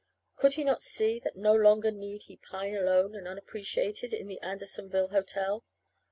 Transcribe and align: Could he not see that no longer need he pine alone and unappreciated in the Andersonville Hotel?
Could 0.35 0.53
he 0.53 0.63
not 0.63 0.81
see 0.81 1.19
that 1.19 1.35
no 1.35 1.53
longer 1.53 1.91
need 1.91 2.23
he 2.23 2.37
pine 2.37 2.73
alone 2.73 3.13
and 3.13 3.27
unappreciated 3.27 4.13
in 4.13 4.25
the 4.25 4.39
Andersonville 4.39 5.09
Hotel? 5.09 5.63